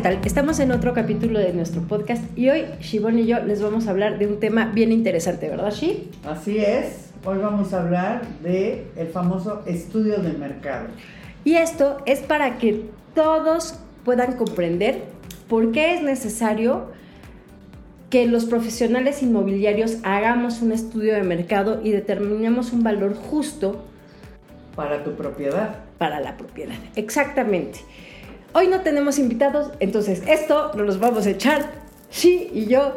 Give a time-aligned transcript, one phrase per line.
[0.00, 0.18] ¿Qué tal?
[0.24, 3.90] Estamos en otro capítulo de nuestro podcast y hoy Shibon y yo les vamos a
[3.90, 6.08] hablar de un tema bien interesante, ¿verdad, Shi?
[6.24, 7.10] Así es.
[7.22, 10.86] Hoy vamos a hablar de el famoso estudio de mercado.
[11.44, 15.02] Y esto es para que todos puedan comprender
[15.50, 16.92] por qué es necesario
[18.08, 23.84] que los profesionales inmobiliarios hagamos un estudio de mercado y determinemos un valor justo
[24.74, 25.80] para tu propiedad.
[25.98, 27.80] Para la propiedad, exactamente.
[28.52, 31.70] Hoy no tenemos invitados, entonces esto nos los vamos a echar,
[32.10, 32.94] sí y yo.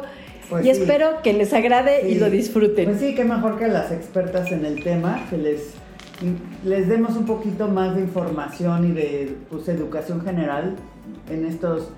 [0.50, 2.86] Pues y espero que les agrade y lo disfruten.
[2.86, 5.74] Pues sí, qué mejor que las expertas en el tema, que les,
[6.64, 10.74] les demos un poquito más de información y de pues, educación general
[11.30, 11.88] en estos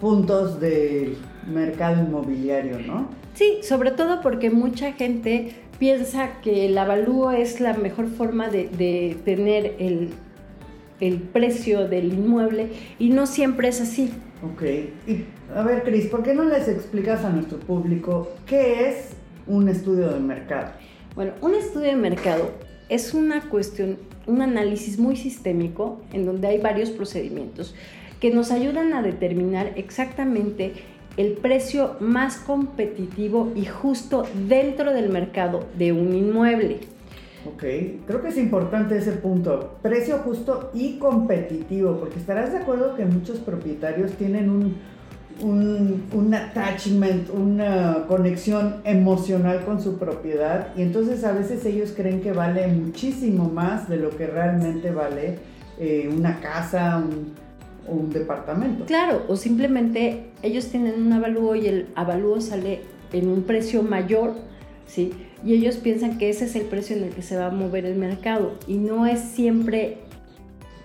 [0.00, 1.16] puntos del
[1.50, 3.08] mercado inmobiliario, ¿no?
[3.34, 8.68] Sí, sobre todo porque mucha gente piensa que el avalúo es la mejor forma de,
[8.68, 10.10] de tener el
[11.00, 14.10] el precio del inmueble y no siempre es así.
[14.42, 14.62] Ok.
[15.06, 19.10] Y, a ver, Cris, ¿por qué no les explicas a nuestro público qué es
[19.46, 20.72] un estudio de mercado?
[21.14, 22.52] Bueno, un estudio de mercado
[22.88, 27.74] es una cuestión, un análisis muy sistémico en donde hay varios procedimientos
[28.20, 30.74] que nos ayudan a determinar exactamente
[31.16, 36.80] el precio más competitivo y justo dentro del mercado de un inmueble.
[37.46, 37.64] Ok,
[38.06, 43.06] creo que es importante ese punto, precio justo y competitivo, porque estarás de acuerdo que
[43.06, 44.76] muchos propietarios tienen un,
[45.42, 52.32] un, attachment, una conexión emocional con su propiedad y entonces a veces ellos creen que
[52.32, 55.38] vale muchísimo más de lo que realmente vale
[55.78, 57.32] eh, una casa, un,
[57.88, 58.84] un departamento.
[58.84, 62.82] Claro, o simplemente ellos tienen un avalúo y el avalúo sale
[63.12, 64.34] en un precio mayor,
[64.86, 65.12] ¿sí?
[65.44, 67.86] Y ellos piensan que ese es el precio en el que se va a mover
[67.86, 69.98] el mercado y no es siempre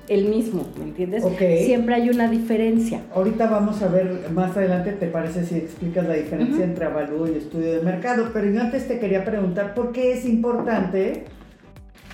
[0.07, 1.23] el mismo, ¿me entiendes?
[1.65, 3.01] Siempre hay una diferencia.
[3.13, 7.37] Ahorita vamos a ver más adelante, ¿te parece si explicas la diferencia entre avalúo y
[7.37, 8.29] estudio de mercado?
[8.31, 11.25] Pero yo antes te quería preguntar por qué es importante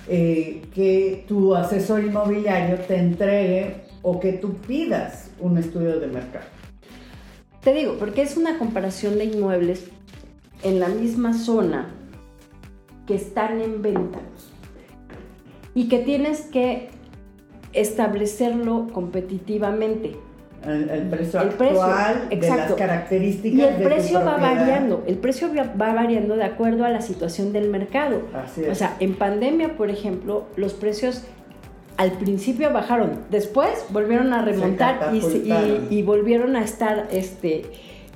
[0.08, 6.46] eh, que tu asesor inmobiliario te entregue o que tú pidas un estudio de mercado.
[7.62, 9.84] Te digo, porque es una comparación de inmuebles
[10.64, 11.88] en la misma zona
[13.06, 14.20] que están en venta
[15.74, 16.90] y que tienes que
[17.72, 20.16] establecerlo competitivamente.
[20.64, 23.58] El, precio actual de las características.
[23.58, 27.68] Y el precio va variando, el precio va variando de acuerdo a la situación del
[27.68, 28.22] mercado.
[28.70, 31.24] O sea, en pandemia, por ejemplo, los precios
[31.96, 37.64] al principio bajaron, después volvieron a remontar y, y, volvieron a estar este,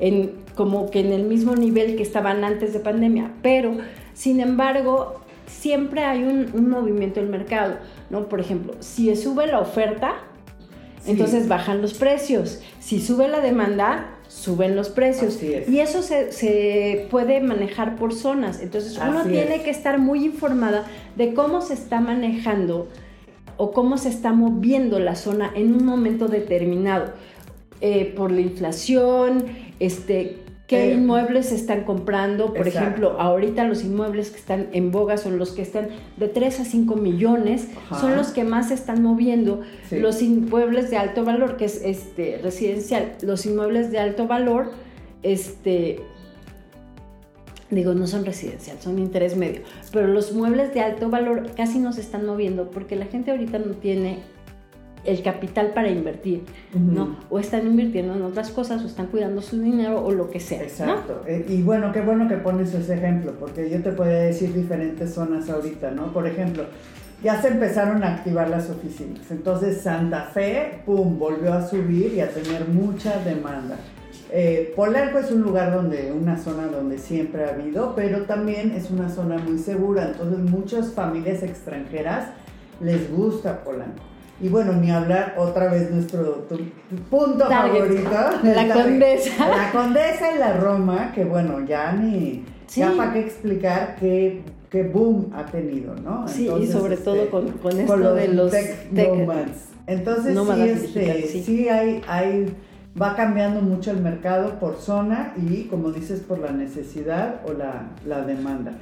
[0.00, 3.76] en, como que en el mismo nivel que estaban antes de pandemia, pero
[4.16, 7.76] sin embargo, siempre hay un, movimiento del mercado,
[8.08, 8.30] ¿no?
[8.30, 10.14] Por ejemplo, si sube la oferta,
[11.06, 12.62] entonces bajan los precios.
[12.80, 15.38] Si sube la demanda, suben los precios.
[15.42, 18.62] Y eso se, puede manejar por zonas.
[18.62, 22.88] Entonces uno tiene que estar muy informada de cómo se está manejando
[23.58, 27.12] o cómo se está moviendo la zona en un momento determinado.
[27.82, 29.44] Eh, por la inflación,
[29.78, 32.52] este, qué inmuebles están comprando.
[32.52, 36.60] Por ejemplo, ahorita los inmuebles que están en boga son los que están de 3
[36.60, 37.68] a 5 millones,
[38.00, 39.60] son los que más se están moviendo.
[39.90, 44.72] Los inmuebles de alto valor, que es este residencial, los inmuebles de alto valor,
[45.22, 46.00] este
[47.70, 49.62] digo, no son residencial, son interés medio,
[49.92, 53.58] pero los muebles de alto valor casi no se están moviendo porque la gente ahorita
[53.58, 54.20] no tiene
[55.06, 56.42] el capital para invertir,
[56.74, 57.16] ¿no?
[57.30, 60.62] O están invirtiendo en otras cosas, o están cuidando su dinero, o lo que sea.
[60.62, 61.22] Exacto.
[61.26, 65.14] Eh, y bueno, qué bueno que pones ese ejemplo, porque yo te podría decir diferentes
[65.14, 66.12] zonas ahorita, ¿no?
[66.12, 66.64] Por ejemplo,
[67.22, 69.30] ya se empezaron a activar las oficinas.
[69.30, 73.76] Entonces Santa Fe, ¡pum!, volvió a subir y a tener mucha demanda.
[74.30, 78.90] Eh, Polanco es un lugar donde, una zona donde siempre ha habido, pero también es
[78.90, 80.08] una zona muy segura.
[80.08, 82.30] Entonces muchas familias extranjeras
[82.80, 84.02] les gusta Polanco.
[84.40, 86.46] Y bueno, ni hablar otra vez nuestro
[87.10, 88.10] punto favorito.
[88.42, 89.48] La condesa.
[89.48, 92.44] La condesa y la Roma, que bueno, ya ni...
[92.74, 96.26] Ya para qué explicar que qué boom ha tenido, ¿no?
[96.28, 98.88] Sí, y sobre todo este, con, con esto de los tech,
[99.86, 101.68] Entonces, sí, este, sí.
[101.68, 102.54] hay, hay,
[103.00, 107.90] va cambiando mucho el mercado por zona y, como dices, por la necesidad o la,
[108.04, 108.72] la demanda.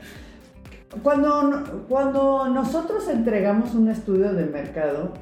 [1.03, 5.13] Cuando, cuando nosotros entregamos un estudio de mercado,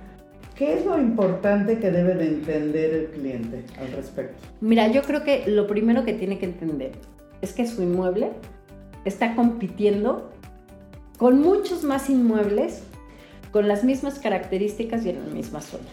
[0.57, 4.37] ¿Qué es lo importante que debe de entender el cliente al respecto?
[4.61, 6.93] Mira, yo creo que lo primero que tiene que entender
[7.41, 8.31] es que su inmueble
[9.05, 10.31] está compitiendo
[11.19, 12.83] con muchos más inmuebles
[13.51, 15.85] con las mismas características y en la misma zona.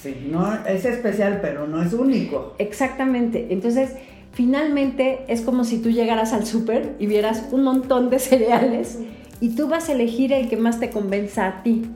[0.00, 2.54] Sí, no es especial, pero no es único.
[2.58, 3.48] Exactamente.
[3.50, 3.94] Entonces,
[4.32, 8.98] finalmente es como si tú llegaras al súper y vieras un montón de cereales
[9.40, 11.90] y tú vas a elegir el que más te convenza a ti.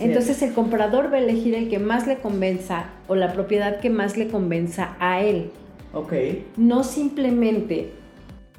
[0.00, 3.90] Entonces el comprador va a elegir el que más le convenza o la propiedad que
[3.90, 5.50] más le convenza a él.
[5.92, 6.12] Ok.
[6.56, 7.92] No simplemente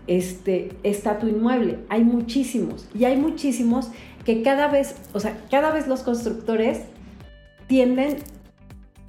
[0.07, 2.88] este, está tu inmueble, hay muchísimos.
[2.95, 3.92] Y hay muchísimos
[4.25, 6.81] que cada vez, o sea, cada vez los constructores
[7.68, 8.18] tienden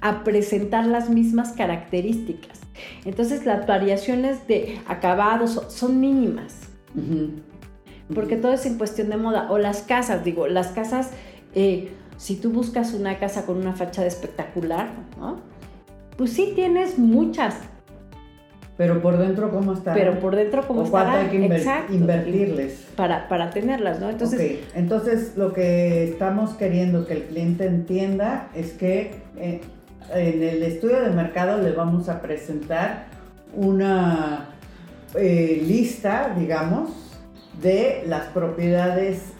[0.01, 2.59] a presentar las mismas características.
[3.05, 6.55] Entonces las variaciones de acabados son mínimas.
[8.13, 9.47] Porque todo es en cuestión de moda.
[9.49, 11.11] O las casas, digo, las casas
[11.55, 11.91] eh,
[12.21, 15.41] si tú buscas una casa con una fachada espectacular, ¿no?
[16.17, 17.55] Pues sí tienes muchas.
[18.77, 19.95] Pero por dentro, ¿cómo está?
[19.95, 20.91] Pero por dentro, ¿cómo está?
[20.91, 22.85] ¿Cuánto hay que invertirles?
[22.95, 24.11] Para, para tenerlas, ¿no?
[24.11, 29.61] Entonces, entonces, lo que estamos queriendo que el cliente entienda es que eh,
[30.13, 33.07] en el estudio de mercado le vamos a presentar
[33.55, 34.49] una
[35.15, 36.91] eh, lista, digamos,
[37.59, 39.30] de las propiedades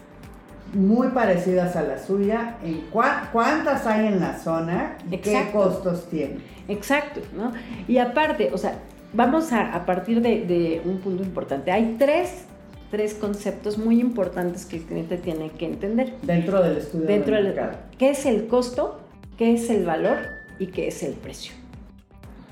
[0.72, 6.38] muy parecidas a la suya, en cuántas hay en la zona y qué costos tiene.
[6.68, 7.52] Exacto, ¿no?
[7.88, 8.78] Y aparte, o sea,
[9.12, 11.70] vamos a, partir de, un punto importante.
[11.70, 12.44] Hay tres,
[12.90, 16.14] tres conceptos muy importantes que el cliente tiene que entender.
[16.22, 17.72] Dentro del estudio Dentro del mercado.
[17.98, 19.00] ¿Qué es el costo?
[19.36, 20.18] ¿Qué es el valor?
[20.58, 21.52] ¿Y qué es el precio?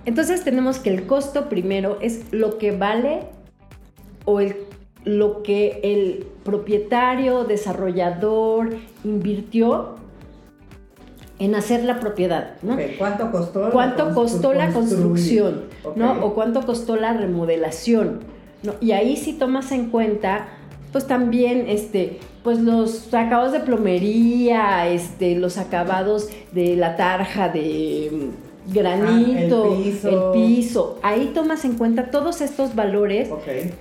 [0.04, 3.20] Entonces tenemos que el costo primero es lo que vale
[4.24, 4.56] o el
[5.04, 9.96] lo que el propietario, desarrollador invirtió
[11.38, 12.76] en hacer la propiedad, ¿no?
[12.98, 13.70] ¿Cuánto costó?
[13.70, 15.64] ¿Cuánto la costó la construcción,
[15.96, 16.24] ¿no?
[16.24, 18.20] O cuánto costó la remodelación,
[18.62, 18.74] ¿no?
[18.80, 20.48] Y ahí sí tomas en cuenta,
[20.92, 28.30] pues también, este, pues los acabados de plomería, este, los acabados de la tarja de
[28.66, 30.98] granito, ah, el, piso.
[31.02, 33.30] Ahí tomas en cuenta todos estos valores.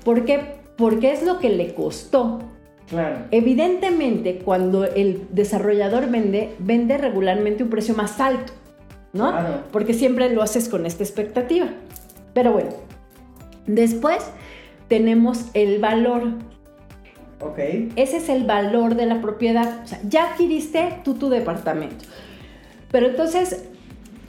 [0.06, 2.39] Porque porque es lo que le costó.
[2.87, 3.25] Claro.
[3.31, 8.53] Evidentemente, cuando el desarrollador vende, vende regularmente un precio más alto,
[9.13, 9.29] ¿no?
[9.29, 9.63] Claro.
[9.71, 11.67] Porque siempre lo haces con esta expectativa.
[12.33, 12.69] Pero bueno,
[13.67, 14.19] después
[14.87, 16.23] tenemos el valor.
[17.41, 17.59] Ok.
[17.97, 19.81] Ese es el valor de la propiedad.
[19.83, 22.05] O sea, ya adquiriste tú tu departamento.
[22.89, 23.65] Pero entonces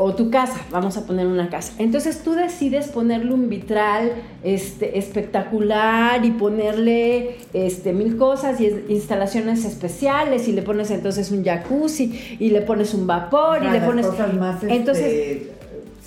[0.02, 1.74] o tu casa, vamos a poner una casa.
[1.76, 4.12] Entonces tú decides ponerle un vitral
[4.42, 11.44] este, espectacular y ponerle este, mil cosas y instalaciones especiales y le pones entonces un
[11.44, 14.06] jacuzzi y le pones un vapor y le pones...
[14.06, 15.42] Cosas más, este, entonces,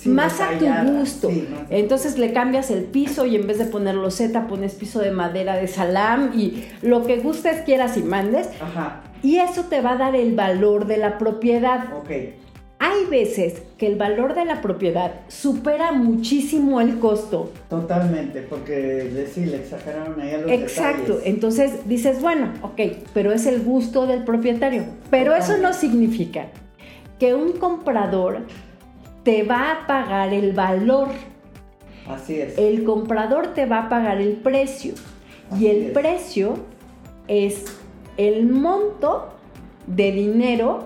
[0.06, 1.30] más a tu gusto.
[1.70, 5.54] Entonces le cambias el piso y en vez de poner loseta pones piso de madera
[5.54, 8.48] de salam y lo que gustes, quieras y mandes.
[8.60, 9.02] Ajá.
[9.22, 11.94] Y eso te va a dar el valor de la propiedad.
[11.96, 12.10] Ok.
[12.86, 17.50] Hay veces que el valor de la propiedad supera muchísimo el costo.
[17.70, 22.78] Totalmente, porque decir, le exageraron ahí a los Exacto, entonces dices, bueno, ok,
[23.14, 24.84] pero es el gusto del propietario.
[25.08, 26.48] Pero eso no significa
[27.18, 28.42] que un comprador
[29.22, 31.08] te va a pagar el valor.
[32.06, 32.58] Así es.
[32.58, 34.92] El comprador te va a pagar el precio.
[35.58, 36.58] y el precio
[37.28, 37.64] es
[38.18, 39.32] el monto
[39.86, 40.84] de dinero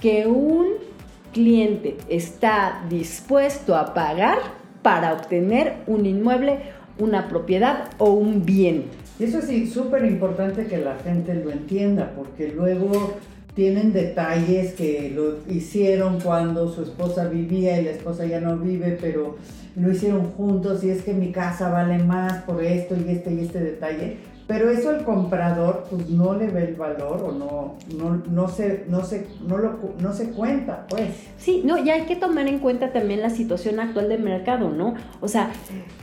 [0.00, 0.87] que un
[1.32, 4.38] cliente está dispuesto a pagar
[4.82, 6.60] para obtener un inmueble,
[6.98, 8.84] una propiedad o un bien.
[9.18, 13.14] Eso es súper importante que la gente lo entienda, porque luego
[13.54, 18.96] tienen detalles que lo hicieron cuando su esposa vivía y la esposa ya no vive,
[19.00, 19.36] pero
[19.74, 23.40] lo hicieron juntos y es que mi casa vale más por esto y este y
[23.40, 24.18] este detalle.
[24.48, 28.86] Pero eso el comprador pues no le ve el valor o no, no, no, se,
[28.88, 31.10] no, se, no, lo, no se cuenta, pues.
[31.36, 34.94] Sí, no, y hay que tomar en cuenta también la situación actual del mercado, ¿no?
[35.20, 35.50] O sea,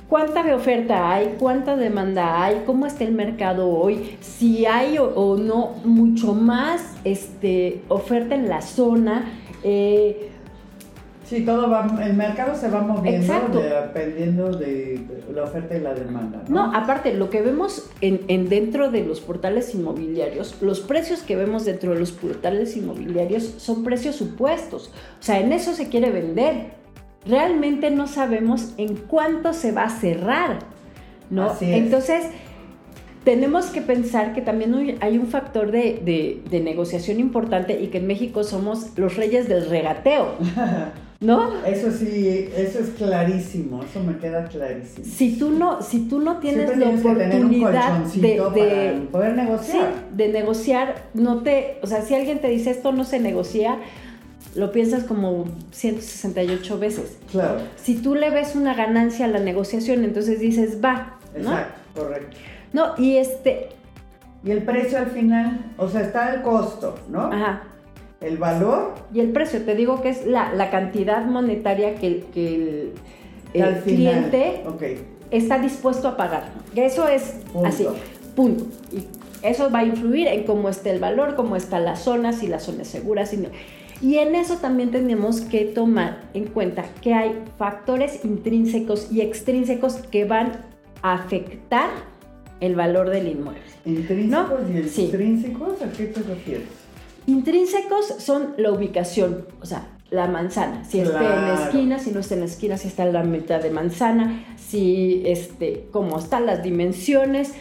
[0.08, 5.72] cuánta oferta hay, cuánta demanda hay, cómo está el mercado hoy, si hay o, no
[5.84, 9.26] mucho más este, oferta en la zona.
[9.64, 10.34] Eh,
[11.26, 15.00] Sí, todo va, el mercado se va moviendo dependiendo de
[15.34, 16.44] la oferta y la demanda.
[16.48, 21.36] No, aparte, lo que vemos en, en, dentro de los portales inmobiliarios, los precios que
[21.36, 24.92] vemos dentro de los portales inmobiliarios son precios supuestos.
[25.20, 26.74] O sea, en eso se quiere vender.
[27.26, 30.60] Realmente no sabemos en cuánto se va a cerrar,
[31.32, 31.52] ¿no?
[31.60, 32.28] Entonces,
[33.24, 38.06] tenemos que pensar que también hay un factor de, de negociación importante y que en
[38.06, 40.36] México somos los reyes del regateo.
[41.22, 41.66] ¿No?
[41.66, 45.06] Eso sí, eso es clarísimo, eso me queda clarísimo.
[45.06, 49.94] Si tú no, si tú no tienes la oportunidad de, poder negociar.
[50.12, 53.78] de negociar, no te, o sea, si alguien te dice esto no se negocia,
[54.56, 57.18] lo piensas como 168 veces.
[57.32, 57.60] Claro.
[57.78, 61.18] Si tú le ves una ganancia a la negociación, entonces dices, va.
[61.34, 62.38] Exacto, correcto.
[62.74, 63.70] No, y este.
[64.44, 67.24] Y el precio al final, o sea, está el costo, ¿no?
[67.24, 67.64] Ajá
[68.22, 68.94] el valor.
[69.14, 72.94] Y el precio, te digo que es la, cantidad monetaria que,
[73.54, 74.64] el, cliente
[75.32, 76.52] está dispuesto a pagar.
[76.76, 77.88] Eso es así,
[78.36, 78.66] punto.
[78.92, 79.06] Y
[79.48, 82.60] eso va a influir en cómo está el valor, cómo está la zona, si la
[82.60, 83.50] zona es segura, si no.
[84.02, 89.96] Y en eso también tenemos que tomar en cuenta que hay factores intrínsecos y extrínsecos
[89.96, 90.52] que van
[91.02, 91.90] a afectar
[92.60, 93.62] el valor del inmueble.
[93.86, 95.82] ¿Intrínsecos y extrínsecos?
[95.82, 96.85] ¿A qué te refieres?
[97.28, 102.20] Intrínsecos son la ubicación, o sea, la manzana, si está en la esquina, si no
[102.20, 106.46] está en la esquina, si está en la mitad de manzana, si este, cómo están
[106.46, 107.54] las dimensiones,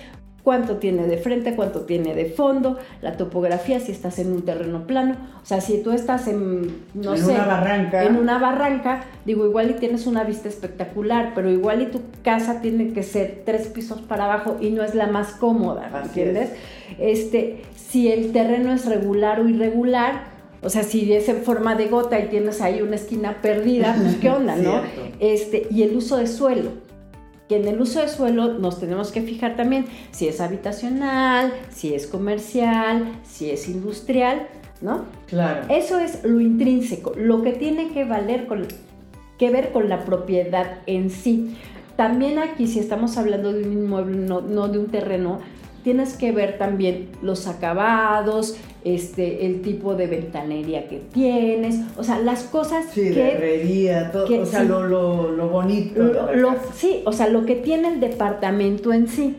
[0.44, 4.86] cuánto tiene de frente, cuánto tiene de fondo, la topografía, si estás en un terreno
[4.86, 8.04] plano, o sea, si tú estás en, no sé, una barranca.
[8.04, 12.60] en una barranca, digo, igual y tienes una vista espectacular, pero igual y tu casa
[12.60, 16.50] tiene que ser tres pisos para abajo y no es la más cómoda, ¿entiendes?
[16.98, 17.62] Este,
[17.94, 20.24] si el terreno es regular o irregular,
[20.62, 24.16] o sea, si es en forma de gota y tienes ahí una esquina perdida, pues
[24.16, 24.80] qué onda, ¿no?
[25.20, 26.70] Este, y el uso de suelo
[27.48, 31.94] que en el uso de suelo nos tenemos que fijar también si es habitacional, si
[31.94, 34.48] es comercial, si es industrial,
[34.80, 35.04] ¿no?
[35.28, 35.66] Claro.
[35.68, 38.66] Eso es lo intrínseco, lo que tiene que valer con,
[39.38, 41.56] que ver con la propiedad en sí.
[41.94, 45.38] También aquí, si estamos hablando de un inmueble, no, no de un terreno,
[45.84, 52.18] tienes que ver también los acabados, este, el tipo de ventanería que tienes, o sea,
[52.18, 53.32] las cosas sí, que...
[53.32, 54.82] herrería, todo, o sea, lo,
[55.30, 56.02] lo, bonito.
[56.74, 59.36] sí, o sea, lo que tiene el departamento en sí.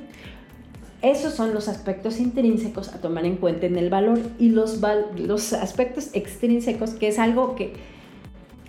[1.01, 4.79] Esos son los aspectos intrínsecos a tomar en cuenta en el valor y los,
[5.17, 7.73] los aspectos extrínsecos, que es algo que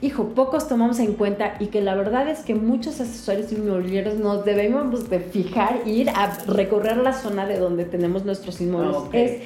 [0.01, 4.45] hijo, pocos tomamos en cuenta y que la verdad es que muchos asesores inmobiliarios nos
[4.45, 8.99] debemos de fijar e ir a recorrer la zona de donde tenemos nuestros inmuebles.
[9.13, 9.43] Es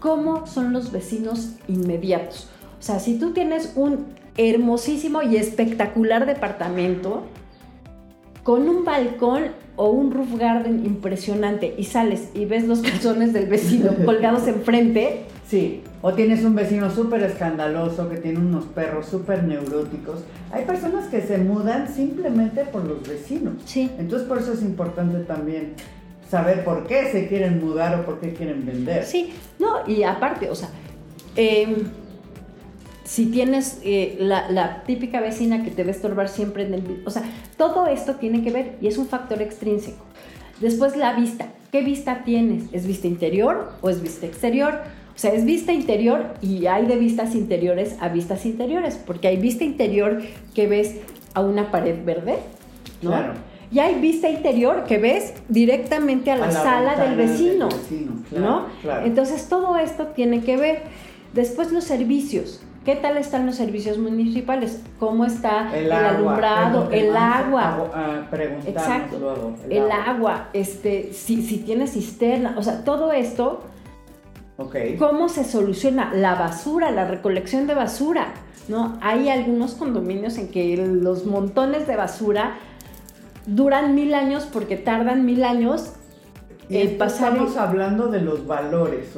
[0.00, 2.48] cómo son los vecinos inmediatos.
[2.78, 4.06] O sea, si tú tienes un
[4.36, 7.22] hermosísimo y espectacular departamento
[8.42, 9.44] con un balcón
[9.76, 15.26] o un roof garden impresionante y sales y ves los calzones del vecino colgados enfrente,
[15.48, 20.20] Sí, o tienes un vecino súper escandaloso que tiene unos perros súper neuróticos.
[20.52, 23.54] Hay personas que se mudan simplemente por los vecinos.
[23.64, 23.90] Sí.
[23.98, 25.74] Entonces por eso es importante también
[26.30, 29.04] saber por qué se quieren mudar o por qué quieren vender.
[29.04, 30.68] Sí, no, y aparte, o sea,
[31.36, 31.74] em,
[33.04, 37.02] si tienes eh, la, la, típica vecina que te va a estorbar siempre en el...
[37.06, 37.22] O sea,
[37.56, 40.04] todo esto tiene que ver y es un factor extrínseco.
[40.60, 41.48] Después la vista.
[41.70, 42.64] ¿Qué vista tienes?
[42.72, 44.80] ¿Es vista interior o es vista exterior?
[45.16, 49.38] O sea, es vista interior y hay de vistas interiores a vistas interiores, porque hay
[49.38, 50.20] vista interior
[50.54, 50.96] que ves
[51.32, 52.36] a una pared verde,
[53.00, 53.10] ¿no?
[53.10, 53.32] Claro.
[53.72, 57.68] Y hay vista interior que ves directamente a la, sala del vecino,
[58.30, 58.66] ¿no?
[59.04, 60.82] Entonces todo esto tiene que ver.
[61.32, 62.60] Después los servicios.
[62.84, 64.80] ¿Qué tal están los servicios municipales?
[65.00, 67.90] ¿Cómo está el, alumbrado, el agua?
[67.92, 68.28] Ah,
[68.64, 69.56] Exacto.
[69.68, 70.50] el, agua.
[70.52, 73.64] este, si, si tiene cisterna, o sea, todo esto
[74.98, 78.32] ¿Cómo se soluciona la basura, la recolección de basura?
[78.68, 78.98] ¿No?
[79.00, 82.58] Hay algunos condominios en que los montones de basura
[83.46, 85.92] duran mil años porque tardan mil años
[86.70, 87.32] en pasar.
[87.32, 89.10] Estamos hablando de los valores.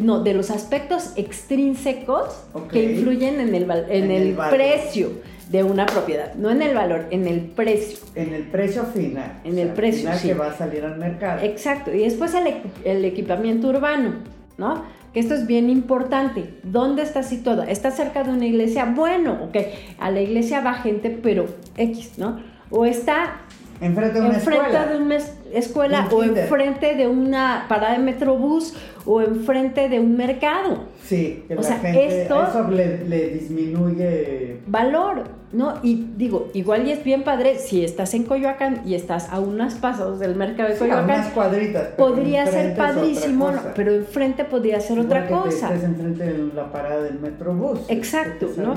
[0.00, 5.10] no, de los aspectos extrínsecos que influyen en el, en, el, precio
[5.50, 7.98] de una propiedad, no en el valor, en el precio.
[8.16, 9.40] En el precio final.
[9.44, 11.44] En el precio final que va a salir al mercado.
[11.44, 11.94] Exacto.
[11.94, 14.35] Y después el, el equipamiento urbano.
[14.58, 14.84] ¿No?
[15.12, 16.54] Que esto es bien importante.
[16.62, 17.62] ¿Dónde está situado?
[17.62, 18.84] ¿Está cerca de una iglesia?
[18.84, 19.56] Bueno, ok,
[19.98, 21.46] a la iglesia va gente, pero
[21.76, 22.40] X, ¿no?
[22.70, 23.42] O está
[23.80, 24.86] Enfrente de una escuela.
[24.86, 25.18] de una
[25.52, 30.84] escuela o enfrente de una parada de metrobús o enfrente de un mercado.
[31.04, 35.74] Sí, que o la sea, gente, esto eso le, disminuye valor, ¿no?
[35.82, 39.74] Y digo, igual y es bien padre si estás en Coyoacán y estás a unos
[39.74, 41.04] pasos del mercado de Coyoacán.
[41.04, 41.88] unas cuadritas.
[41.96, 45.68] Podría ser padrísimo, pero enfrente podría ser otra cosa.
[45.68, 47.80] Te enfrente de la parada del metrobús.
[47.88, 48.74] Exacto, ¿no?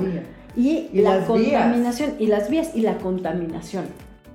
[0.56, 3.84] Y, la contaminación y las vías y la contaminación,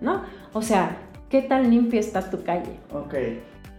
[0.02, 0.24] ¿no?
[0.54, 0.98] O sea,
[1.30, 2.78] ¿qué tan limpia está tu calle?
[2.94, 3.16] Ok.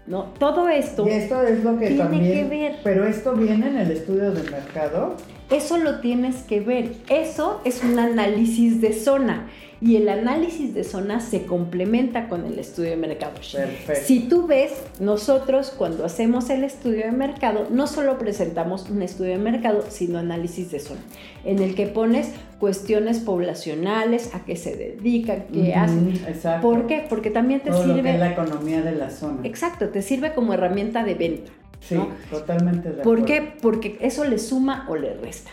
[0.06, 0.24] ¿No?
[0.38, 1.06] Todo esto.
[1.06, 2.76] Y esto es lo que tiene que ver.
[2.84, 5.16] Pero esto viene en el estudio del mercado.
[5.50, 6.92] Eso lo tienes que ver.
[7.08, 9.48] Eso es un análisis de zona
[9.80, 13.34] y el análisis de zona se complementa con el estudio de mercado.
[13.34, 14.02] Perfecto.
[14.04, 19.32] Si tú ves, nosotros cuando hacemos el estudio de mercado, no solo presentamos un estudio
[19.32, 21.00] de mercado, sino análisis de zona,
[21.44, 26.20] en el que pones cuestiones poblacionales, a qué se dedican, qué hacen.
[26.26, 26.66] Exacto.
[26.66, 27.04] ¿Por qué?
[27.06, 28.16] Porque también te sirve...
[28.16, 29.40] la economía de la zona.
[29.44, 31.52] Exacto, te sirve como herramienta de venta.
[31.80, 31.98] Sí,
[32.30, 33.56] totalmente de ¿Por qué?
[33.62, 35.50] Porque eso le suma o le resta.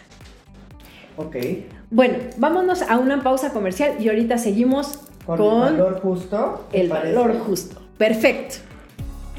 [1.18, 1.36] Ok.
[1.92, 6.68] Bueno, vámonos a una pausa comercial y ahorita seguimos con, el valor justo.
[6.74, 7.82] El valor justo.
[7.98, 8.56] Perfecto.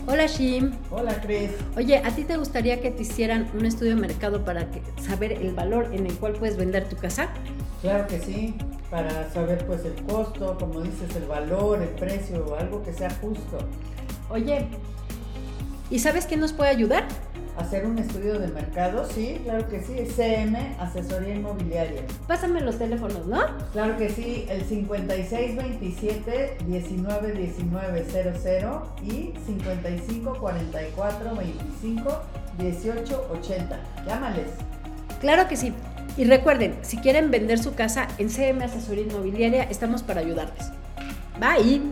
[0.07, 0.73] Hola Shim.
[0.91, 1.51] Hola Chris.
[1.77, 4.69] Oye, ¿a ti te gustaría que te hicieran un estudio de mercado para
[5.01, 7.31] saber el valor en el cual puedes vender tu casa?
[7.81, 8.55] Claro que sí,
[8.91, 13.59] para saber pues el costo, como dices, el valor, el precio, algo que sea justo.
[14.31, 14.69] Oye,
[15.91, 17.05] ¿y sabes quién nos puede ayudar?
[17.57, 22.03] hacer un estudio de mercado, sí, claro que sí, CM, asesoría inmobiliaria.
[22.27, 23.41] Pásame los teléfonos, ¿no?
[23.73, 32.23] Claro que sí, el 5627 191900 y 5544 25
[32.59, 33.81] 1880.
[34.07, 34.51] Llámales.
[35.21, 35.73] Claro que sí.
[36.17, 40.71] Y recuerden, si quieren vender su casa en CM Asesoría Inmobiliaria, estamos para ayudarles.
[41.41, 41.83] Bye.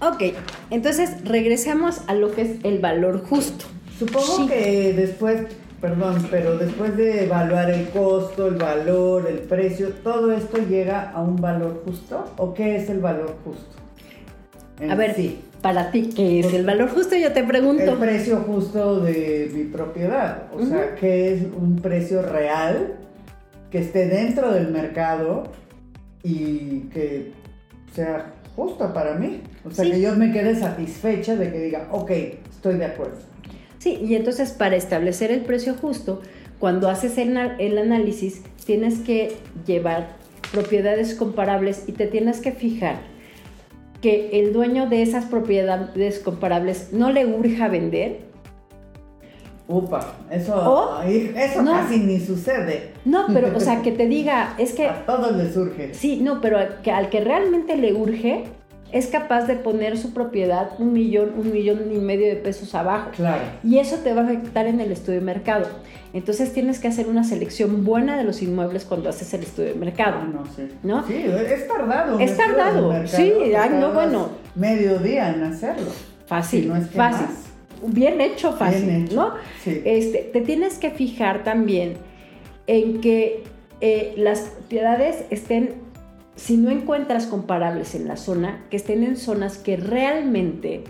[0.00, 0.22] Ok,
[0.70, 3.66] entonces regresemos a lo que es el valor justo.
[3.98, 5.42] Supongo que después,
[5.78, 11.20] perdón, pero después de evaluar el costo, el valor, el precio, ¿todo esto llega a
[11.20, 12.32] un valor justo?
[12.38, 13.76] ¿O qué es el valor justo?
[14.88, 15.38] a ver, sí.
[15.60, 17.14] para ti, ¿qué es el valor justo?
[17.14, 17.82] Yo te pregunto.
[17.82, 20.44] El precio justo de mi propiedad.
[20.54, 22.94] O sea, ¿qué es un precio real
[23.70, 25.44] que esté dentro del mercado
[26.22, 27.32] y que
[27.94, 29.40] sea justo para mí.
[29.64, 32.10] O sea, que yo me quede satisfecha de que diga, ok,
[32.50, 33.18] estoy de acuerdo.
[33.78, 36.20] Sí, y entonces para establecer el precio justo,
[36.58, 39.36] cuando haces el, el análisis, tienes que
[39.66, 40.16] llevar
[40.52, 42.98] propiedades comparables y te tienes que fijar
[44.00, 48.29] que el dueño de esas propiedades comparables no le urja vender
[49.70, 50.00] Upa,
[50.32, 52.90] eso, eso casi ni sucede.
[53.04, 54.88] No, pero, o sea, que te diga, es que...
[54.88, 55.94] A todos les urge.
[55.94, 58.46] Sí, no, pero que al que realmente le urge,
[58.90, 63.10] es capaz de poner su propiedad un millón, un millón y medio de pesos abajo.
[63.14, 63.42] Claro.
[63.62, 65.66] Y eso te va a afectar en el estudio de mercado.
[66.12, 69.74] Entonces tienes que hacer una selección buena de los inmuebles cuando haces el estudio de
[69.76, 70.16] mercado.
[70.20, 70.68] Ah, no, sí.
[70.82, 71.06] ¿No?
[71.06, 72.18] Sí, es tardado.
[72.18, 73.06] Es tardado.
[73.06, 74.30] Sí, ay, no, bueno.
[74.56, 75.92] Medio día en hacerlo.
[76.26, 77.26] Fácil, no es fácil
[77.82, 79.34] bien hecho fácil, ¿no?
[79.64, 81.94] Este, te tienes que fijar también
[82.66, 83.44] en que
[83.80, 85.74] eh, las propiedades estén,
[86.36, 90.84] si no encuentras comparables en la zona, que estén en zonas que realmente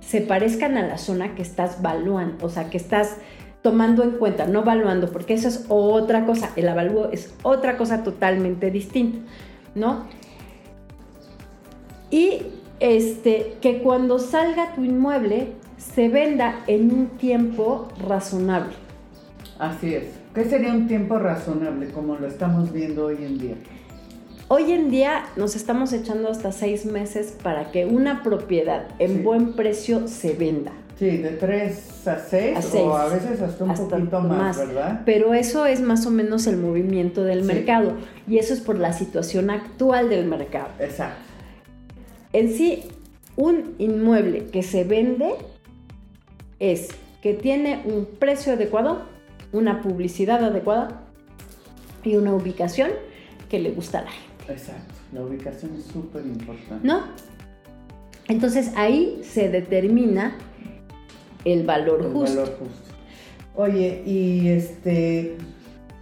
[0.00, 3.16] se parezcan a la zona que estás valuando, o sea, que estás
[3.62, 8.02] tomando en cuenta, no valuando, porque eso es otra cosa, el avalúo es otra cosa
[8.02, 9.20] totalmente distinta,
[9.74, 10.04] ¿no?
[12.10, 12.42] Y
[12.80, 15.52] este, que cuando salga tu inmueble
[15.94, 18.74] se venda en un tiempo razonable.
[19.58, 20.04] Así es.
[20.34, 23.54] ¿Qué sería un tiempo razonable como lo estamos viendo hoy en día?
[24.48, 29.54] Hoy en día nos estamos echando hasta seis meses para que una propiedad en buen
[29.54, 30.72] precio se venda.
[30.98, 35.02] Sí, de tres a seis, o a veces hasta un poquito más, ¿verdad?
[35.04, 37.94] Pero eso es más o menos el movimiento del mercado
[38.28, 40.68] y eso es por la situación actual del mercado.
[40.78, 41.20] Exacto.
[42.32, 42.84] En sí,
[43.36, 45.34] un inmueble que se vende
[46.72, 46.88] es
[47.22, 49.02] que tiene un precio adecuado,
[49.52, 51.02] una publicidad adecuada
[52.02, 52.90] y una ubicación
[53.48, 54.52] que le gusta a la gente.
[54.52, 56.86] Exacto, la ubicación es súper importante.
[56.86, 57.02] ¿No?
[58.28, 60.36] Entonces ahí se determina
[61.44, 62.40] el valor el justo.
[62.40, 62.94] Valor justo.
[63.56, 65.36] Oye, y este,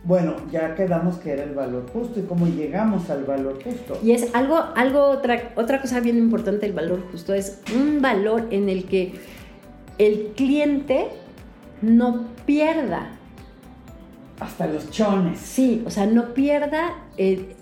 [0.04, 3.98] bueno, ya quedamos que era el valor justo y cómo llegamos al valor justo.
[4.02, 8.46] Y es algo, algo otra, otra cosa bien importante el valor justo, es un valor
[8.50, 9.14] en el que
[10.06, 11.08] el cliente
[11.80, 13.10] no pierda.
[14.40, 15.38] Hasta los chones.
[15.38, 17.54] Sí, o sea, no pierda, eh,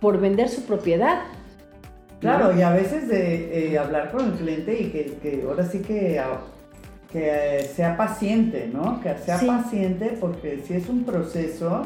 [0.00, 1.20] por vender su propiedad.
[2.20, 6.20] Claro, y a veces de eh, hablar con el cliente y que, ahora sí que,
[7.12, 9.00] que sea paciente, ¿no?
[9.00, 11.82] Que sea paciente porque si es un proceso,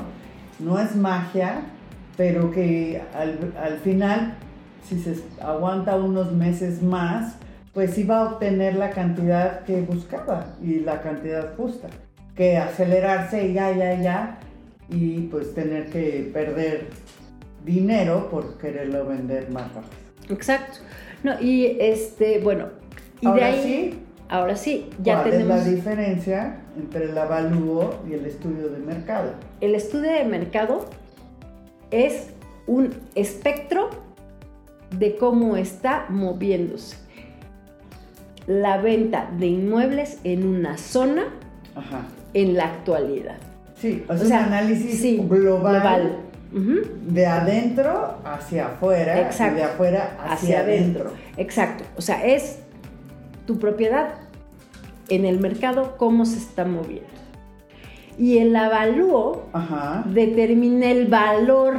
[0.59, 1.63] no es magia,
[2.17, 4.35] pero que al, al final,
[4.89, 7.37] si se aguanta unos meses más,
[7.73, 11.89] pues iba a obtener la cantidad que buscaba y la cantidad justa.
[12.35, 14.39] Que acelerarse y ya, ya, ya,
[14.89, 16.89] y pues tener que perder
[17.65, 20.03] dinero por quererlo vender más rápido.
[20.31, 20.79] Exacto.
[21.23, 22.69] No, y este, bueno,
[23.21, 25.59] y ahora de ahí, sí, ahora sí, ya ¿cuál tenemos.
[25.59, 29.33] es la diferencia entre el avalúo y el estudio de mercado?
[29.61, 30.87] El estudio de mercado
[31.91, 32.31] es
[32.67, 33.91] un espectro
[34.99, 37.02] de cómo está moviéndose
[38.47, 41.25] la venta de inmuebles en una zona
[42.35, 43.37] en la actualidad.
[43.77, 46.19] Sí, o sea, un análisis global
[46.53, 51.13] de adentro hacia afuera y de afuera hacia, adentro.
[51.37, 51.85] Exacto.
[51.97, 52.59] O sea, es
[53.47, 54.15] tu propiedad
[55.09, 57.09] en el mercado, cómo se está moviendo.
[58.19, 59.49] Y el avalúo
[60.07, 61.77] determina el valor.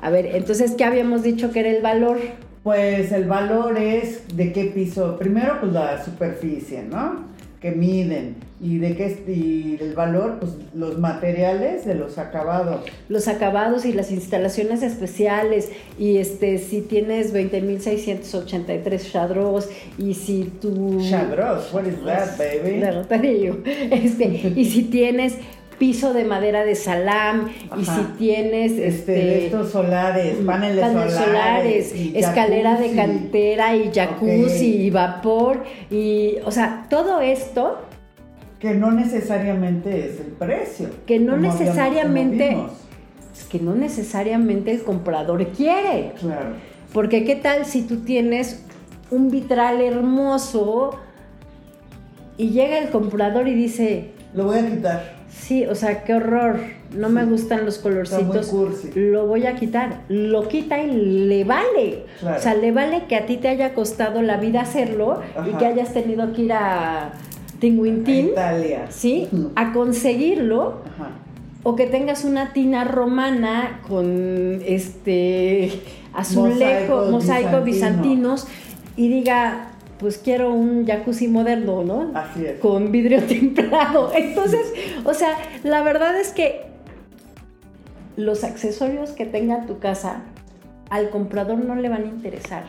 [0.00, 2.18] A ver, entonces, ¿qué habíamos dicho que era el valor?
[2.62, 5.16] Pues el valor es de qué piso.
[5.18, 7.30] Primero, pues la superficie, ¿no?
[7.60, 8.36] que miden.
[8.62, 12.82] Y de qué y el valor pues los materiales de los acabados.
[13.08, 15.70] Los acabados y las instalaciones especiales.
[15.98, 22.82] Y este si tienes 20.683 chadros y si tú chadros what is that baby
[23.90, 25.36] este, y si tienes
[25.80, 32.78] piso de madera de salam y si tienes este, este estos solares, paneles, solares, escalera
[32.78, 37.78] de cantera y jacuzzi y vapor y o sea, todo esto
[38.58, 40.90] que no necesariamente es el precio.
[41.06, 42.58] Que no necesariamente
[43.48, 46.12] que no necesariamente el comprador quiere.
[46.20, 46.50] Claro.
[46.92, 48.62] Porque qué tal si tú tienes
[49.10, 50.90] un vitral hermoso
[52.36, 55.19] y llega el comprador y dice, lo voy a quitar.
[55.30, 56.60] Sí, o sea, qué horror.
[56.96, 58.52] No me gustan los colorcitos.
[58.94, 60.00] Lo voy a quitar.
[60.08, 62.04] Lo quita y le vale.
[62.22, 65.66] O sea, le vale que a ti te haya costado la vida hacerlo y que
[65.66, 67.12] hayas tenido que ir a
[67.60, 68.28] Tinguintín.
[68.28, 68.86] Italia.
[68.88, 70.80] Sí, a conseguirlo.
[71.62, 75.70] O que tengas una tina romana con este
[76.14, 78.48] azulejo, mosaico bizantinos
[78.96, 79.69] y diga,
[80.00, 82.10] pues quiero un jacuzzi moderno, ¿no?
[82.14, 82.58] Así es.
[82.58, 84.10] Con vidrio templado.
[84.14, 84.72] Entonces,
[85.04, 86.62] o sea, la verdad es que
[88.16, 90.22] los accesorios que tenga tu casa
[90.88, 92.64] al comprador no le van a interesar.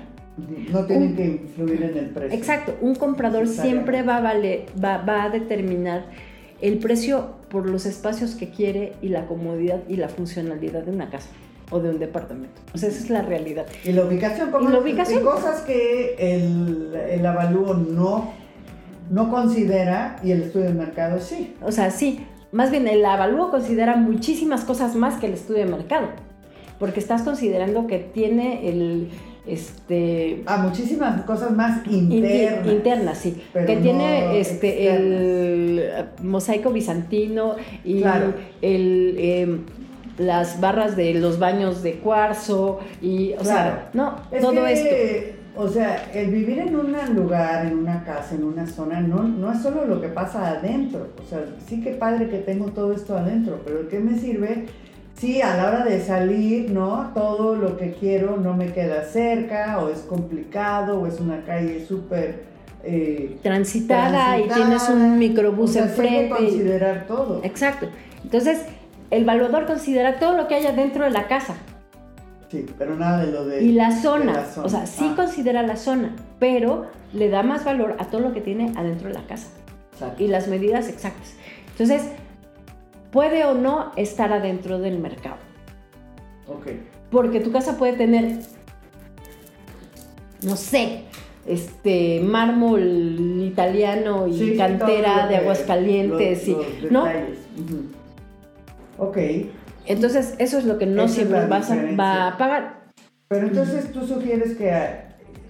[0.72, 2.38] No tienen que influir en el precio.
[2.38, 6.06] Exacto, un comprador siempre va a, valer, va, va a determinar
[6.62, 11.10] el precio por los espacios que quiere y la comodidad y la funcionalidad de una
[11.10, 11.30] casa
[11.72, 12.62] o de un departamento.
[12.74, 13.66] O sea, esa es la realidad.
[13.84, 15.24] Y la ubicación, como la ubicación?
[15.24, 18.34] cosas que el, el avalúo no,
[19.10, 21.56] no considera y el estudio de mercado sí.
[21.62, 22.26] O sea, sí.
[22.52, 26.08] Más bien, el avalúo considera muchísimas cosas más que el estudio de mercado.
[26.78, 29.10] Porque estás considerando que tiene el
[29.46, 38.04] este ah muchísimas cosas más internas internas sí que tiene este el mosaico bizantino y
[38.62, 39.66] el em,
[40.22, 44.96] las barras de los baños de cuarzo y, o sea, no, todo esto.
[45.54, 49.52] O sea, el vivir en un lugar, en una casa, en una zona, no, no
[49.52, 51.10] es solo lo que pasa adentro.
[51.22, 54.68] O sea, sí que padre que tengo todo esto adentro, pero ¿qué me sirve?
[55.18, 57.12] Sí, a la hora de salir, ¿no?
[57.14, 61.86] Todo lo que quiero no me queda cerca, o es complicado, o es una calle
[61.86, 62.44] súper
[62.84, 66.18] eh, transitada, y tienes un microbús o sea, enfrente.
[66.18, 67.42] Hay que considerar todo.
[67.44, 67.88] Exacto.
[68.24, 68.62] Entonces,
[69.12, 71.56] el valuador considera todo lo que haya dentro de la casa.
[72.50, 73.64] Sí, pero nada de lo de...
[73.64, 75.16] Y la zona, o sea, sí ah.
[75.16, 79.14] considera la zona, pero le da más valor a todo lo que tiene adentro de
[79.14, 79.48] la casa.
[80.18, 81.36] Y las medidas exactas.
[81.72, 82.10] Entonces,
[83.12, 85.38] puede o no estar adentro del mercado.
[86.48, 86.68] Ok.
[87.12, 88.40] Porque tu casa puede tener,
[90.42, 91.04] no sé,
[91.46, 96.58] este mármol italiano y cantera de aguas calientes y
[96.90, 97.06] ¿no?
[99.02, 99.18] Ok.
[99.88, 102.92] Entonces, eso es lo que no siempre vas a, va a pagar.
[103.30, 104.72] Pero entonces tú sugieres que,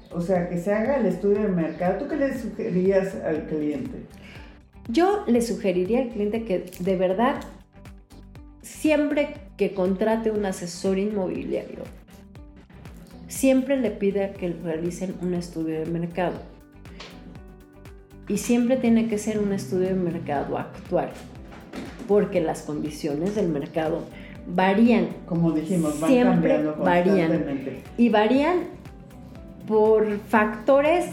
[0.10, 1.98] o sea, que se haga el estudio de mercado.
[1.98, 4.06] ¿Tú qué le sugerirías al cliente?
[4.88, 7.42] Yo le sugeriría al cliente que de verdad,
[8.62, 11.84] siempre que contrate un asesor inmobiliario,
[13.28, 16.40] siempre le pida que realicen un estudio de mercado.
[18.30, 21.12] Y siempre tiene que ser un estudio de mercado actual
[22.08, 24.04] porque las condiciones del mercado
[24.48, 25.08] varían.
[25.26, 27.46] Como dijimos, van Siempre cambiando varían.
[27.98, 28.60] Y varían
[29.68, 31.06] por factores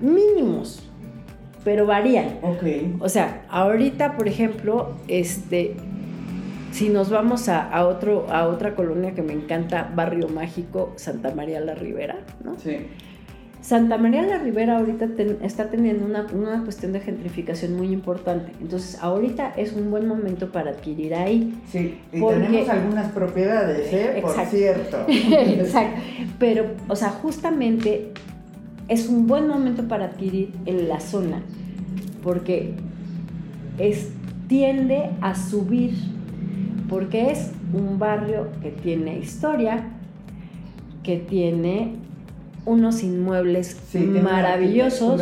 [0.00, 0.82] mínimos,
[1.64, 2.38] pero varían.
[2.42, 3.00] Ok.
[3.00, 5.76] O sea, ahorita, por ejemplo, este,
[6.72, 11.60] si nos vamos a, otro, a otra colonia que me encanta, Barrio Mágico, Santa María
[11.60, 12.56] la Ribera, ¿no?
[12.58, 12.86] Sí.
[13.64, 15.08] Santa María la Ribera ahorita
[15.42, 18.52] está teniendo una, cuestión de gentrificación muy importante.
[18.60, 21.58] Entonces, ahorita es un buen momento para adquirir ahí.
[21.72, 24.18] Sí, y tenemos algunas propiedades, ¿eh?
[24.20, 24.98] Por cierto.
[25.08, 25.98] exacto.
[26.38, 28.12] Pero, o sea, justamente
[28.88, 31.40] es un buen momento para adquirir en la zona,
[32.22, 32.74] porque
[33.78, 34.10] es,
[34.46, 35.94] tiende a subir,
[36.86, 39.84] porque es un barrio que tiene historia,
[41.02, 42.04] que tiene
[42.66, 45.20] unos inmuebles maravillosos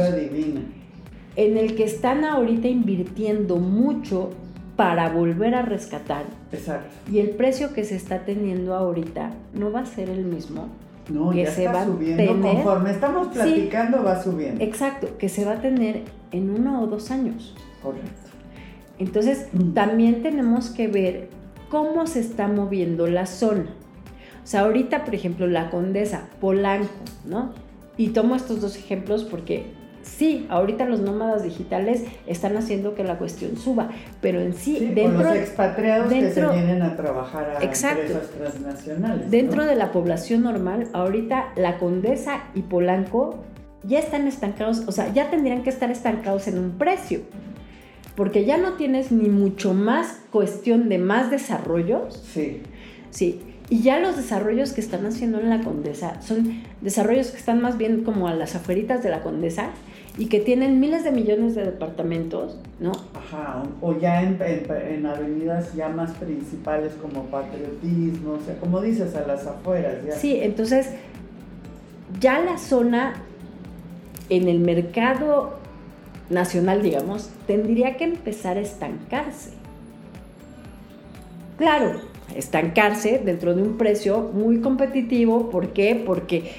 [1.36, 4.30] en el que están ahorita invirtiendo mucho
[4.76, 6.24] para volver a rescatar.
[6.50, 6.88] Exacto.
[7.10, 10.68] Y el precio que se está teniendo ahorita no va a ser el mismo.
[11.08, 12.22] No, que se va subiendo.
[12.22, 14.62] Tener, Conforme estamos platicando, va subiendo.
[14.62, 17.54] Exacto, que se va a tener en uno o dos años.
[17.82, 18.08] Correcto.
[18.98, 19.72] Entonces, mm.
[19.72, 21.28] también tenemos que ver
[21.68, 23.66] cómo se está moviendo la zona.
[24.42, 26.88] O sea, ahorita, por ejemplo, la condesa, Polanco,
[27.24, 27.52] ¿no?
[27.96, 29.66] Y tomo estos dos ejemplos porque
[30.02, 35.22] sí, ahorita los nómadas digitales están haciendo que la cuestión suba, pero en sí, dentro...
[35.22, 39.30] los expatriados que se vienen a trabajar a empresas transnacionales.
[39.30, 43.44] Dentro de la población normal, ahorita la Condesa y Polanco
[43.84, 47.20] ya están estancados, o sea, ya tendrían que estar estancados en un precio,
[48.16, 52.22] porque ya no tienes ni mucho más cuestión de más desarrollos.
[52.32, 52.62] Sí.
[53.10, 57.62] Sí, y ya los desarrollos que están haciendo en la Condesa son desarrollos que están
[57.62, 59.70] más bien como a las afueritas de la Condesa
[60.18, 62.92] y que tienen miles de millones de departamentos, ¿no?
[63.14, 69.14] Ajá, o ya en, en, avenidas ya más principales como patriotismo, o sea, como dices,
[69.14, 70.04] a las afueras.
[70.06, 70.12] Ya.
[70.12, 70.90] Sí, entonces
[72.20, 73.14] ya la zona
[74.28, 75.56] en el mercado
[76.28, 79.52] nacional, digamos, tendría que empezar a estancarse.
[81.56, 85.50] Claro, estancarse dentro de un precio muy competitivo.
[85.50, 86.00] ¿Por qué?
[86.04, 86.50] Porque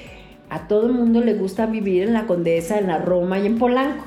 [0.50, 3.58] a todo el mundo le gusta vivir en la Condesa, en la Roma y en
[3.58, 4.04] Polanco,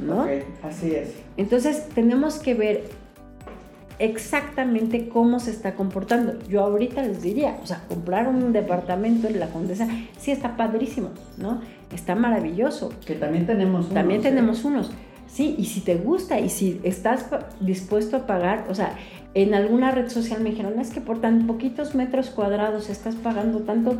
[0.00, 0.26] ¿no?
[0.62, 1.14] así es.
[1.36, 2.84] Entonces tenemos que ver
[3.98, 6.38] exactamente cómo se está comportando.
[6.48, 11.10] Yo ahorita les diría, o sea, comprar un departamento en la Condesa sí está padrísimo,
[11.36, 11.60] ¿no?
[11.92, 12.92] Está maravilloso.
[13.06, 13.94] Que también tenemos unos.
[13.94, 14.24] También ¿eh?
[14.24, 14.90] tenemos unos.
[15.26, 17.26] Sí, y si te gusta y si estás
[17.60, 18.96] dispuesto a pagar, o sea,
[19.42, 23.60] en alguna red social me dijeron, es que por tan poquitos metros cuadrados estás pagando
[23.60, 23.96] tanto.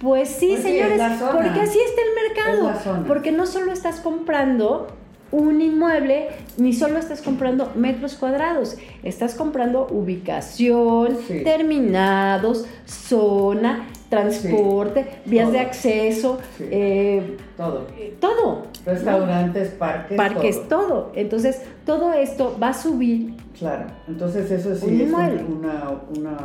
[0.00, 3.04] Pues sí, pues señores, porque así está el mercado.
[3.06, 4.88] Porque no solo estás comprando
[5.32, 15.50] un inmueble, ni solo estás comprando metros cuadrados, estás comprando ubicación, terminados, zona, transporte, vías
[15.50, 17.86] de acceso, eh, todo.
[18.20, 18.66] Todo.
[18.84, 20.16] Restaurantes, parques.
[20.16, 21.12] Parques, todo.
[21.16, 23.34] Entonces, todo esto va a subir.
[23.58, 26.36] Claro, entonces eso sí es una, una,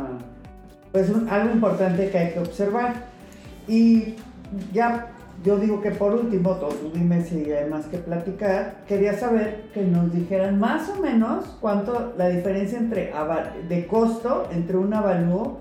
[0.90, 3.12] pues algo importante que hay que observar.
[3.68, 4.16] Y
[4.72, 5.12] ya
[5.42, 9.82] yo digo que por último, tú dime si hay más que platicar, quería saber que
[9.82, 13.12] nos dijeran más o menos cuánto la diferencia entre
[13.68, 15.58] de costo entre un avalúo,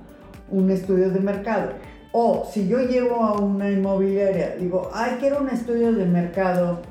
[0.49, 1.71] un estudio de mercado.
[2.11, 6.81] O si yo llego a una inmobiliaria, digo, ay, quiero un estudio de mercado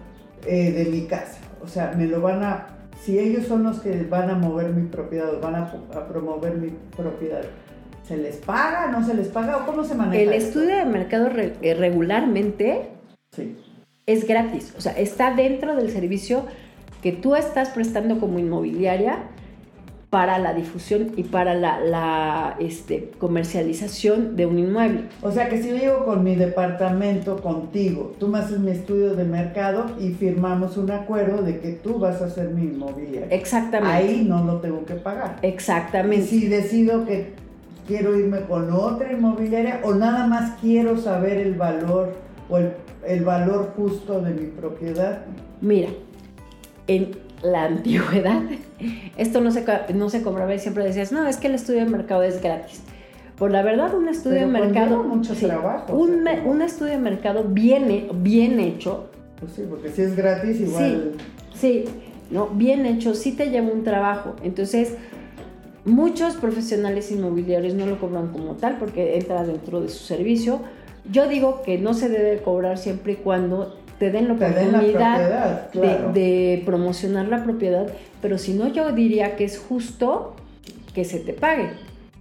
[0.46, 1.38] eh, de mi casa.
[1.62, 2.66] O sea, me lo van a,
[3.02, 5.70] si ellos son los que van a mover mi propiedad, van a,
[6.08, 7.42] promover mi propiedad,
[8.10, 8.88] ¿se les paga?
[8.90, 9.58] ¿No se les paga?
[9.58, 10.20] ¿O cómo se maneja?
[10.20, 12.88] El estudio de mercado eh, regularmente
[14.04, 14.74] es gratis.
[14.76, 16.44] O sea, está dentro del servicio
[17.02, 19.28] que tú estás prestando como inmobiliaria
[20.10, 25.02] para la difusión y para la, este, comercialización de un inmueble.
[25.22, 29.14] O sea que si yo llego con mi departamento contigo, tú me haces mi estudio
[29.14, 33.28] de mercado y firmamos un acuerdo de que tú vas a hacer mi inmobiliaria.
[33.30, 33.94] Exactamente.
[33.94, 35.38] Ahí no lo tengo que pagar.
[35.42, 36.24] Exactamente.
[36.24, 37.38] Y si decido que
[37.90, 42.14] quiero irme con otra inmobiliaria o nada más quiero saber el valor
[42.48, 42.72] o el,
[43.04, 45.24] el valor justo de mi propiedad.
[45.60, 45.88] Mira,
[46.86, 47.10] en
[47.42, 48.42] la antigüedad,
[49.16, 51.90] esto no se, no se cobraba y siempre decías, no, es que el estudio de
[51.90, 52.82] mercado es gratis.
[53.36, 55.02] Por la verdad, un estudio de mercado.
[55.02, 55.92] mucho trabajo.
[55.92, 59.10] Un, un, estudio de mercado bien, bien hecho.
[59.40, 61.14] Pues sí, porque si es gratis, igual.
[61.54, 61.84] Sí, sí,
[62.30, 64.36] no, bien hecho, sí te lleva un trabajo.
[64.44, 64.94] Entonces,
[65.84, 70.60] muchos profesionales inmobiliarios no lo cobran como tal porque entra dentro de su servicio.
[71.10, 76.62] Yo digo que no se debe cobrar siempre y cuando te den la oportunidad de,
[76.64, 77.86] promocionar la propiedad,
[78.22, 80.34] pero si no yo diría que es justo
[80.94, 81.70] que se te pague.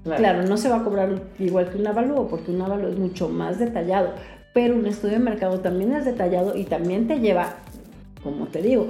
[0.03, 0.43] Claro.
[0.43, 3.59] no se va a cobrar igual que un avalúo, porque un avalúo es mucho más
[3.59, 4.13] detallado,
[4.53, 7.57] pero un estudio de mercado también es detallado y también te lleva,
[8.23, 8.87] como te digo,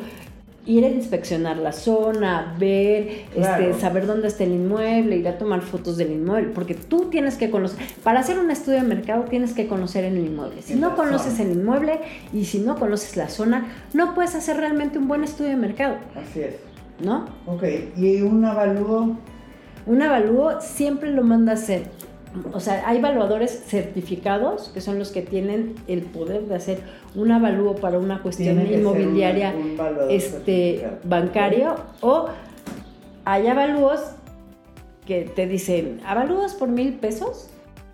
[0.66, 5.62] ir a inspeccionar la zona, ver, este, saber dónde está el inmueble, ir a tomar
[5.62, 9.54] fotos del inmueble, porque tú tienes que conocer, para hacer un estudio de mercado tienes
[9.54, 10.62] que conocer el inmueble.
[10.62, 12.02] Si no conoces el inmueble
[12.34, 15.98] y si no conoces la zona, no puedes hacer realmente un buen estudio de mercado.
[16.16, 16.56] Así es.
[17.04, 17.28] ¿No?
[17.46, 17.64] Ok,
[17.96, 19.18] ¿y un avalúo?
[19.86, 21.84] Un avalúo siempre lo manda a hacer
[22.54, 26.80] o sea, hay evaluadores certificados que son los que tienen el poder de hacer
[27.16, 29.54] un avalúo para una cuestión inmobiliaria
[30.10, 32.28] este, bancario o
[33.26, 34.00] hay avalúos
[35.08, 37.50] que te dicen avalúos por mil pesos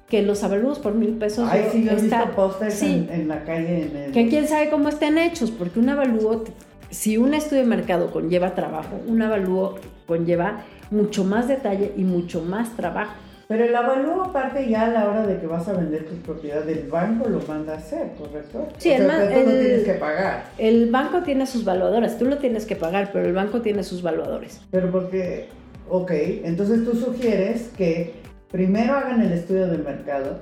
[0.09, 2.31] que los avalúos por mil pesos Ay, sí, está,
[2.69, 6.43] sí, en, la calle que quién sabe cómo estén hechos porque un avalúo
[6.89, 12.41] si un estudio de mercado conlleva trabajo un avalúo conlleva mucho más detalle y mucho
[12.41, 13.13] más trabajo
[13.47, 16.63] pero el avalúo aparte ya a la hora de que vas a vender tu propiedad
[16.63, 18.67] del banco lo manda a hacer, ¿correcto?
[18.77, 20.45] Sí, el, sea, tú lo tienes que pagar.
[20.57, 24.01] El banco tiene sus valuadores, tú lo tienes que pagar, pero el banco tiene sus
[24.01, 24.61] valuadores.
[24.71, 25.47] Pero porque,
[25.89, 26.11] ok,
[26.43, 28.13] entonces tú sugieres que
[28.51, 30.39] primero hagan el estudio del mercado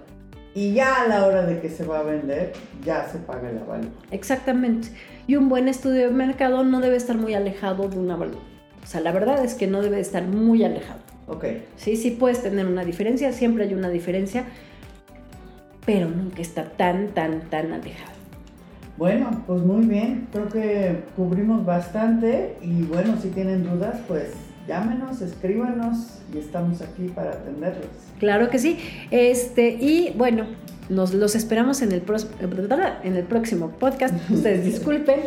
[0.56, 2.54] y ya a la hora de que se va a vender
[2.86, 3.90] ya se paga el avalúo.
[4.12, 4.90] Exactamente.
[5.28, 8.42] Y un buen estudio de mercado no debe estar muy alejado de un avalúo.
[8.84, 11.13] O sea, la verdad es que no debe estar muy alejado.
[11.34, 11.46] Ok.
[11.76, 14.46] Sí, sí puedes tener una diferencia, siempre hay una diferencia,
[15.86, 18.14] pero nunca está tan, tan, tan alejado.
[18.98, 24.34] Bueno, pues muy bien, creo que cubrimos bastante y bueno, si tienen dudas, pues
[24.68, 27.88] llámenos, escríbanos y estamos aquí para atenderlos.
[28.20, 28.78] Claro que sí.
[29.10, 30.46] Este, y bueno,
[30.90, 32.04] nos los esperamos en el,
[33.04, 34.14] en el próximo podcast.
[34.30, 35.22] Ustedes disculpen.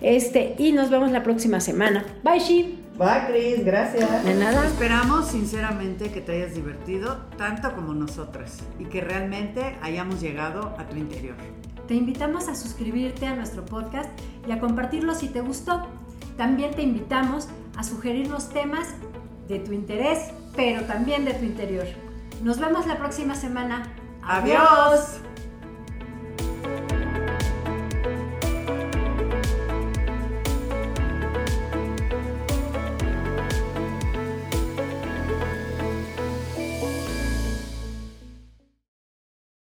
[0.00, 2.04] Este, y nos vemos la próxima semana.
[2.22, 2.77] Bye, Shi.
[2.98, 4.24] Bye, Cris, gracias.
[4.24, 4.66] De nada.
[4.66, 10.84] Esperamos sinceramente que te hayas divertido tanto como nosotras y que realmente hayamos llegado a
[10.88, 11.36] tu interior.
[11.86, 14.10] Te invitamos a suscribirte a nuestro podcast
[14.48, 15.86] y a compartirlo si te gustó.
[16.36, 18.88] También te invitamos a sugerir los temas
[19.46, 21.86] de tu interés, pero también de tu interior.
[22.42, 23.92] Nos vemos la próxima semana.
[24.22, 25.20] Adiós.